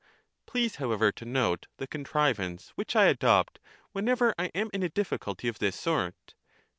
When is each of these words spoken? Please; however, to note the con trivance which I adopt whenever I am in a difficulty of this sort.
Please; 0.47 0.77
however, 0.77 1.11
to 1.11 1.25
note 1.25 1.67
the 1.77 1.85
con 1.85 2.03
trivance 2.03 2.69
which 2.69 2.95
I 2.95 3.05
adopt 3.05 3.59
whenever 3.91 4.33
I 4.35 4.45
am 4.55 4.71
in 4.73 4.81
a 4.81 4.89
difficulty 4.89 5.47
of 5.47 5.59
this 5.59 5.75
sort. 5.75 6.33